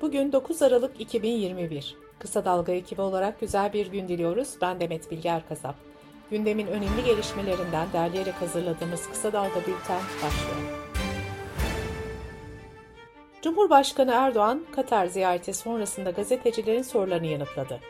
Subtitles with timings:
[0.00, 1.96] Bugün 9 Aralık 2021.
[2.18, 4.48] Kısa Dalga ekibi olarak güzel bir gün diliyoruz.
[4.60, 5.74] Ben Demet Bilge Erkasap.
[6.30, 10.86] Gündemin önemli gelişmelerinden derleyerek hazırladığımız Kısa Dalga Bülten başlıyor.
[13.42, 17.80] Cumhurbaşkanı Erdoğan, Katar ziyareti sonrasında gazetecilerin sorularını yanıtladı.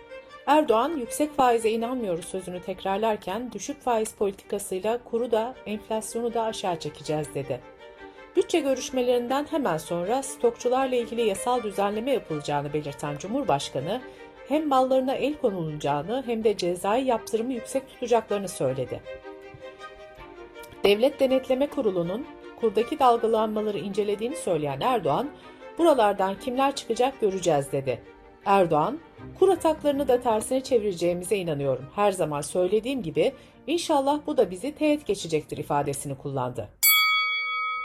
[0.46, 7.34] Erdoğan, yüksek faize inanmıyoruz sözünü tekrarlarken düşük faiz politikasıyla kuru da enflasyonu da aşağı çekeceğiz
[7.34, 7.60] dedi.
[8.36, 14.00] Bütçe görüşmelerinden hemen sonra stokçularla ilgili yasal düzenleme yapılacağını belirten Cumhurbaşkanı,
[14.48, 19.00] hem mallarına el konulacağını hem de cezai yaptırımı yüksek tutacaklarını söyledi.
[20.84, 22.26] Devlet Denetleme Kurulu'nun
[22.60, 25.30] kurdaki dalgalanmaları incelediğini söyleyen Erdoğan,
[25.78, 28.02] buralardan kimler çıkacak göreceğiz dedi.
[28.44, 28.98] Erdoğan,
[29.38, 31.86] kur ataklarını da tersine çevireceğimize inanıyorum.
[31.94, 33.32] Her zaman söylediğim gibi
[33.66, 36.68] inşallah bu da bizi teğet geçecektir ifadesini kullandı.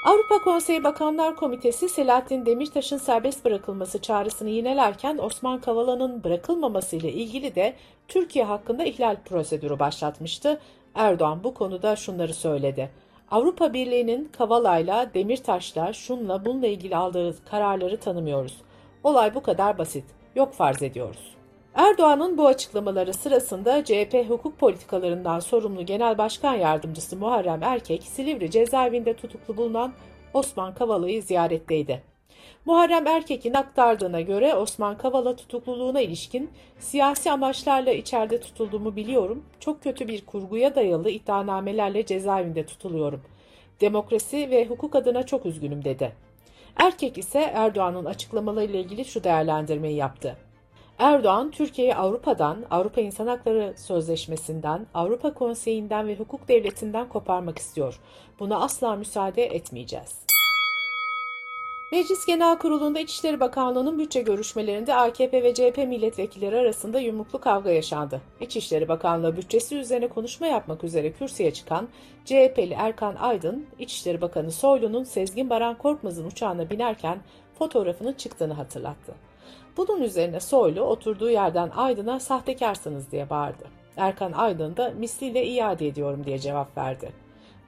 [0.03, 7.55] Avrupa Konseyi Bakanlar Komitesi Selahattin Demirtaş'ın serbest bırakılması çağrısını yinelerken Osman Kavala'nın bırakılmaması ile ilgili
[7.55, 7.73] de
[8.07, 10.59] Türkiye hakkında ihlal prosedürü başlatmıştı.
[10.95, 12.89] Erdoğan bu konuda şunları söyledi.
[13.31, 18.61] Avrupa Birliği'nin Kavala'yla, Demirtaş'la, şunla bununla ilgili aldığı kararları tanımıyoruz.
[19.03, 20.05] Olay bu kadar basit.
[20.35, 21.40] Yok farz ediyoruz.
[21.75, 29.13] Erdoğan'ın bu açıklamaları sırasında CHP hukuk politikalarından sorumlu Genel Başkan Yardımcısı Muharrem Erkek, Silivri cezaevinde
[29.13, 29.93] tutuklu bulunan
[30.33, 32.03] Osman Kavala'yı ziyaretteydi.
[32.65, 39.45] Muharrem Erkek'in aktardığına göre Osman Kavala tutukluluğuna ilişkin siyasi amaçlarla içeride tutulduğumu biliyorum.
[39.59, 43.21] Çok kötü bir kurguya dayalı iddianamelerle cezaevinde tutuluyorum.
[43.81, 46.13] Demokrasi ve hukuk adına çok üzgünüm dedi.
[46.75, 50.37] Erkek ise Erdoğan'ın açıklamalarıyla ilgili şu değerlendirmeyi yaptı.
[51.01, 57.99] Erdoğan, Türkiye'yi Avrupa'dan, Avrupa İnsan Hakları Sözleşmesi'nden, Avrupa Konseyi'nden ve hukuk devletinden koparmak istiyor.
[58.39, 60.19] Buna asla müsaade etmeyeceğiz.
[61.91, 68.21] Meclis Genel Kurulu'nda İçişleri Bakanlığı'nın bütçe görüşmelerinde AKP ve CHP milletvekilleri arasında yumruklu kavga yaşandı.
[68.41, 71.87] İçişleri Bakanlığı bütçesi üzerine konuşma yapmak üzere kürsüye çıkan
[72.25, 77.19] CHP'li Erkan Aydın, İçişleri Bakanı Soylu'nun Sezgin Baran Korkmaz'ın uçağına binerken
[77.59, 79.30] fotoğrafının çıktığını hatırlattı.
[79.77, 83.63] Bunun üzerine Soylu oturduğu yerden Aydın'a sahtekarsınız diye bağırdı.
[83.97, 87.11] Erkan Aydın da misliyle iade ediyorum diye cevap verdi.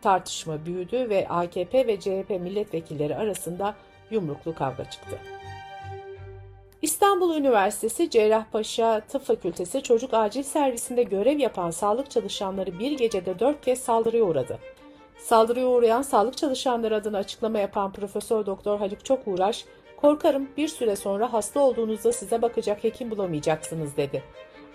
[0.01, 3.75] Tartışma büyüdü ve AKP ve CHP milletvekilleri arasında
[4.12, 5.19] yumruklu kavga çıktı.
[6.81, 13.62] İstanbul Üniversitesi Cerrahpaşa Tıp Fakültesi Çocuk Acil Servisinde görev yapan sağlık çalışanları bir gecede dört
[13.62, 14.59] kez saldırıya uğradı.
[15.17, 19.66] Saldırıya uğrayan sağlık çalışanları adına açıklama yapan Profesör Doktor Haluk Çokuğraş,
[20.03, 24.23] Korkarım bir süre sonra hasta olduğunuzda size bakacak hekim bulamayacaksınız dedi.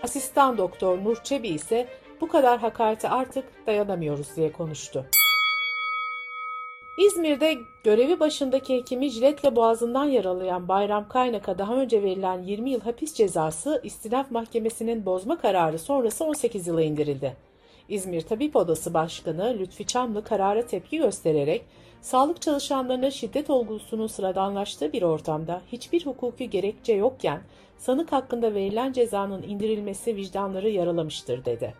[0.02, 1.88] Asistan doktor Nur Çebi ise
[2.20, 5.06] bu kadar hakarete artık dayanamıyoruz diye konuştu.
[6.98, 13.14] İzmir'de görevi başındaki hekimi jiletle boğazından yaralayan Bayram Kaynak'a daha önce verilen 20 yıl hapis
[13.14, 17.36] cezası istinaf mahkemesinin bozma kararı sonrası 18 yıla indirildi.
[17.88, 21.64] İzmir Tabip Odası Başkanı Lütfi Çamlı karara tepki göstererek
[22.00, 27.40] sağlık çalışanlarına şiddet olgusunun sıradanlaştığı bir ortamda hiçbir hukuki gerekçe yokken
[27.78, 31.74] sanık hakkında verilen cezanın indirilmesi vicdanları yaralamıştır dedi.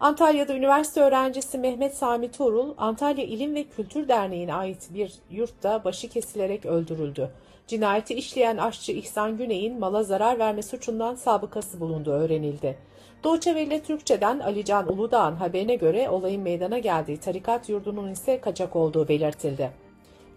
[0.00, 6.08] Antalya'da üniversite öğrencisi Mehmet Sami Tuğrul, Antalya İlim ve Kültür Derneği'ne ait bir yurtta başı
[6.08, 7.30] kesilerek öldürüldü.
[7.66, 12.78] Cinayeti işleyen aşçı İhsan Güney'in mala zarar verme suçundan sabıkası bulunduğu öğrenildi.
[13.24, 19.08] Doğçe Veli Türkçe'den Alican Uludağ'ın haberine göre olayın meydana geldiği tarikat yurdunun ise kaçak olduğu
[19.08, 19.70] belirtildi.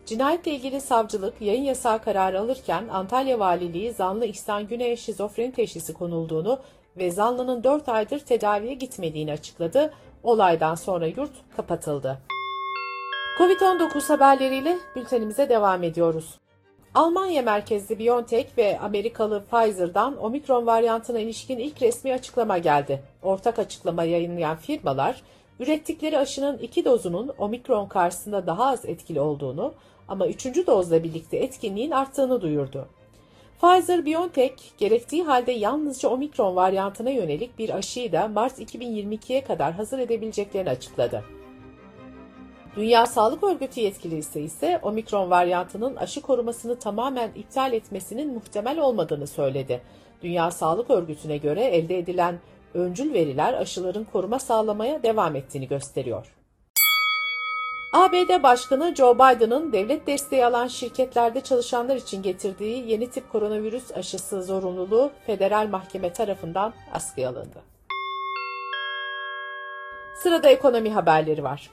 [0.06, 6.60] Cinayetle ilgili savcılık yayın yasağı kararı alırken Antalya Valiliği zanlı İhsan Güney'e şizofreni teşhisi konulduğunu
[6.98, 9.94] ve zanlının 4 aydır tedaviye gitmediğini açıkladı.
[10.24, 12.18] Olaydan sonra yurt kapatıldı.
[13.38, 16.40] Covid-19 haberleriyle bültenimize devam ediyoruz.
[16.96, 23.04] Almanya merkezli BioNTech ve Amerikalı Pfizer'dan omikron varyantına ilişkin ilk resmi açıklama geldi.
[23.24, 25.22] Ortak açıklama yayınlayan firmalar,
[25.60, 29.74] ürettikleri aşının iki dozunun omikron karşısında daha az etkili olduğunu
[30.08, 32.88] ama üçüncü dozla birlikte etkinliğin arttığını duyurdu.
[33.62, 40.70] Pfizer-BioNTech gerektiği halde yalnızca omikron varyantına yönelik bir aşıyı da Mart 2022'ye kadar hazır edebileceklerini
[40.70, 41.24] açıkladı.
[42.76, 49.82] Dünya Sağlık Örgütü yetkilisi ise omikron varyantının aşı korumasını tamamen iptal etmesinin muhtemel olmadığını söyledi.
[50.22, 52.40] Dünya Sağlık Örgütü'ne göre elde edilen
[52.74, 56.36] öncül veriler aşıların koruma sağlamaya devam ettiğini gösteriyor.
[57.94, 64.44] ABD Başkanı Joe Biden'ın devlet desteği alan şirketlerde çalışanlar için getirdiği yeni tip koronavirüs aşısı
[64.44, 67.62] zorunluluğu federal mahkeme tarafından askıya alındı.
[70.16, 71.70] Sırada ekonomi haberleri var.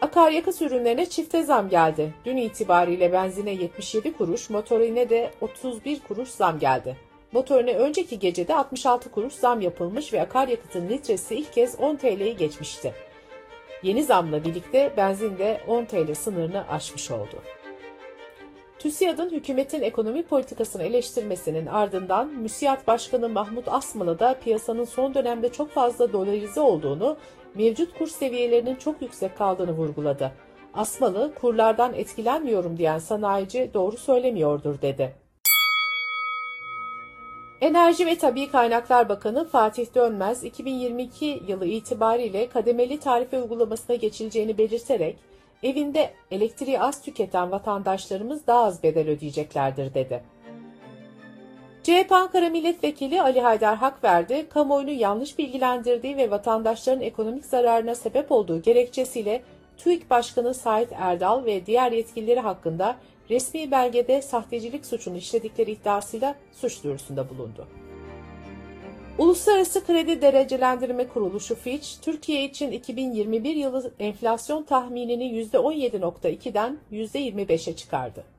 [0.00, 2.14] Akaryakıt ürünlerine çifte zam geldi.
[2.24, 6.96] Dün itibariyle benzine 77 kuruş, motorine de 31 kuruş zam geldi.
[7.32, 12.94] Motorine önceki gecede 66 kuruş zam yapılmış ve akaryakıtın litresi ilk kez 10 TL'yi geçmişti.
[13.82, 17.42] Yeni zamla birlikte benzin de 10 TL sınırını aşmış oldu.
[18.78, 25.70] TÜSİAD'ın hükümetin ekonomi politikasını eleştirmesinin ardından MÜSİAD Başkanı Mahmut Asmalı da piyasanın son dönemde çok
[25.70, 27.16] fazla dolarize olduğunu,
[27.54, 30.32] mevcut kur seviyelerinin çok yüksek kaldığını vurguladı.
[30.74, 35.14] Asmalı, kurlardan etkilenmiyorum diyen sanayici doğru söylemiyordur dedi.
[37.60, 45.18] Enerji ve Tabi Kaynaklar Bakanı Fatih Dönmez, 2022 yılı itibariyle kademeli tarife uygulamasına geçileceğini belirterek,
[45.62, 50.22] evinde elektriği az tüketen vatandaşlarımız daha az bedel ödeyeceklerdir dedi.
[51.88, 58.62] CHP Ankara Milletvekili Ali Haydar Hakverdi, kamuoyunu yanlış bilgilendirdiği ve vatandaşların ekonomik zararına sebep olduğu
[58.62, 59.42] gerekçesiyle
[59.78, 62.96] TÜİK Başkanı Sait Erdal ve diğer yetkilileri hakkında
[63.30, 67.66] resmi belgede sahtecilik suçunu işledikleri iddiasıyla suç duyurusunda bulundu.
[69.18, 78.37] Uluslararası Kredi Derecelendirme Kuruluşu Fitch, Türkiye için 2021 yılı enflasyon tahminini %17.2'den %25'e çıkardı.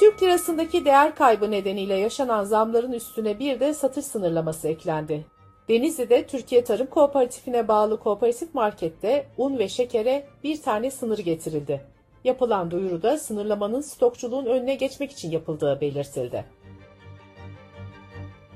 [0.00, 5.24] Türk lirasındaki değer kaybı nedeniyle yaşanan zamların üstüne bir de satış sınırlaması eklendi.
[5.68, 11.80] Denizli'de Türkiye Tarım Kooperatifine bağlı kooperatif markette un ve şekere bir tane sınır getirildi.
[12.24, 16.44] Yapılan duyuruda sınırlamanın stokçuluğun önüne geçmek için yapıldığı belirtildi.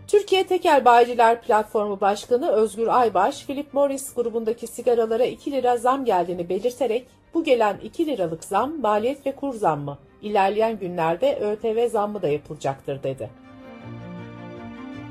[0.09, 6.49] Türkiye Tekel Bayiciler Platformu Başkanı Özgür Aybaş, Philip Morris grubundaki sigaralara 2 lira zam geldiğini
[6.49, 12.29] belirterek bu gelen 2 liralık zam maliyet ve kur zammı, ilerleyen günlerde ÖTV zammı da
[12.29, 13.31] yapılacaktır dedi.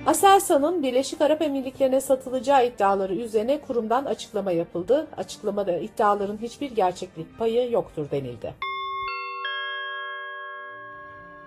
[0.06, 5.07] Aselsan'ın Birleşik Arap Emirlikleri'ne satılacağı iddiaları üzerine kurumdan açıklama yapıldı.
[5.18, 8.54] Açıklamada iddiaların hiçbir gerçeklik payı yoktur denildi.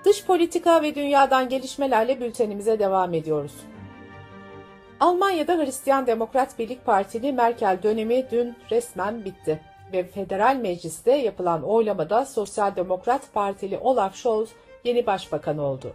[0.05, 3.53] Dış politika ve dünyadan gelişmelerle bültenimize devam ediyoruz.
[5.01, 9.61] Almanya'da Hristiyan Demokrat Birlik Partili Merkel dönemi dün resmen bitti
[9.93, 14.49] ve Federal Meclis'te yapılan oylamada Sosyal Demokrat Partili Olaf Scholz
[14.85, 15.93] yeni başbakan oldu.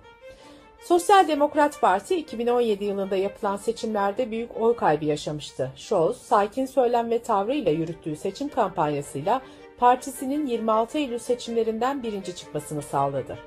[0.84, 5.72] Sosyal Demokrat Parti 2017 yılında yapılan seçimlerde büyük oy kaybı yaşamıştı.
[5.76, 9.42] Scholz, sakin söylem ve tavrıyla yürüttüğü seçim kampanyasıyla
[9.78, 13.38] partisinin 26 Eylül seçimlerinden birinci çıkmasını sağladı.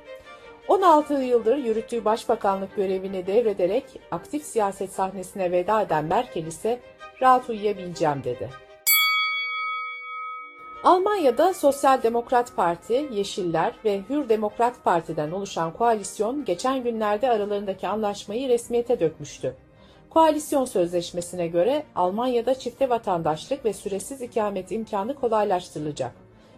[0.68, 6.80] 16 yıldır yürüttüğü başbakanlık görevini devrederek aktif siyaset sahnesine veda eden Merkel ise
[7.22, 8.63] rahat uyuyabileceğim dedi.
[10.84, 18.48] Almanya'da Sosyal Demokrat Parti, Yeşiller ve Hür Demokrat Parti'den oluşan koalisyon geçen günlerde aralarındaki anlaşmayı
[18.48, 19.56] resmiyete dökmüştü.
[20.10, 26.12] Koalisyon sözleşmesine göre Almanya'da çifte vatandaşlık ve süresiz ikamet imkanı kolaylaştırılacak.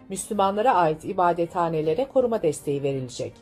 [0.09, 3.33] Müslümanlara ait ibadethanelere koruma desteği verilecek.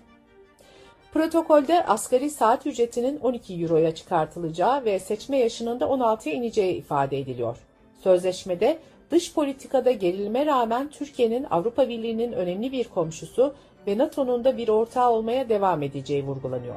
[1.13, 7.57] Protokolde asgari saat ücretinin 12 euroya çıkartılacağı ve seçme yaşının da 16'ya ineceği ifade ediliyor.
[8.03, 8.79] Sözleşmede
[9.11, 13.53] dış politikada gerilme rağmen Türkiye'nin Avrupa Birliği'nin önemli bir komşusu
[13.87, 16.75] ve NATO'nun da bir ortağı olmaya devam edeceği vurgulanıyor.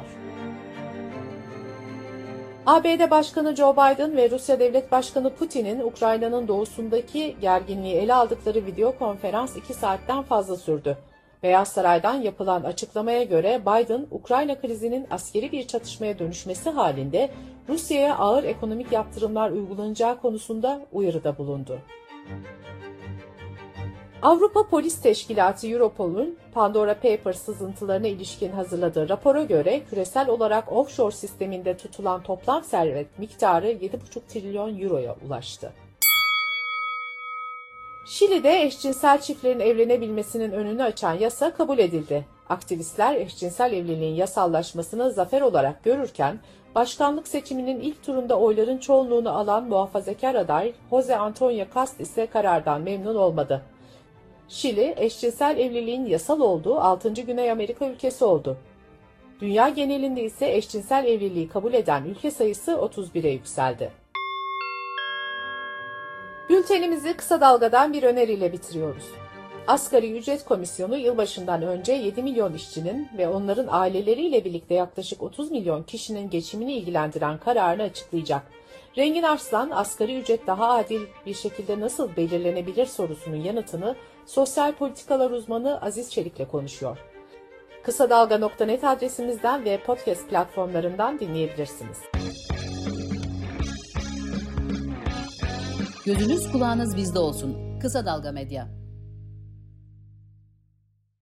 [2.67, 8.99] ABD Başkanı Joe Biden ve Rusya Devlet Başkanı Putin'in Ukrayna'nın doğusundaki gerginliği ele aldıkları video
[8.99, 10.99] konferans 2 saatten fazla sürdü.
[11.43, 17.31] Beyaz Saray'dan yapılan açıklamaya göre Biden, Ukrayna krizinin askeri bir çatışmaya dönüşmesi halinde
[17.69, 21.79] Rusya'ya ağır ekonomik yaptırımlar uygulanacağı konusunda uyarıda bulundu.
[24.23, 31.77] Avrupa Polis Teşkilatı Europol'un Pandora Papers sızıntılarına ilişkin hazırladığı rapora göre küresel olarak offshore sisteminde
[31.77, 35.73] tutulan toplam servet miktarı 7,5 trilyon euroya ulaştı.
[38.07, 42.25] Şili'de eşcinsel çiftlerin evlenebilmesinin önünü açan yasa kabul edildi.
[42.49, 46.39] Aktivistler eşcinsel evliliğin yasallaşmasını zafer olarak görürken,
[46.75, 53.15] başkanlık seçiminin ilk turunda oyların çoğunluğunu alan muhafazakar aday Jose Antonio Cast ise karardan memnun
[53.15, 53.63] olmadı.
[54.49, 57.09] Şili, eşcinsel evliliğin yasal olduğu 6.
[57.13, 58.57] Güney Amerika ülkesi oldu.
[59.41, 63.91] Dünya genelinde ise eşcinsel evliliği kabul eden ülke sayısı 31'e yükseldi.
[66.49, 69.05] Bültenimizi kısa dalgadan bir öneriyle bitiriyoruz.
[69.69, 75.83] Asgari Ücret Komisyonu yılbaşından önce 7 milyon işçinin ve onların aileleriyle birlikte yaklaşık 30 milyon
[75.83, 78.43] kişinin geçimini ilgilendiren kararını açıklayacak.
[78.97, 83.97] Rengin Arslan, asgari ücret daha adil bir şekilde nasıl belirlenebilir sorusunun yanıtını
[84.27, 86.99] sosyal politikalar uzmanı Aziz Çelik'le konuşuyor.
[87.83, 91.99] Kısa Dalga.net adresimizden ve podcast platformlarından dinleyebilirsiniz.
[96.07, 97.79] Gözünüz kulağınız bizde olsun.
[97.81, 98.88] Kısa Dalga Medya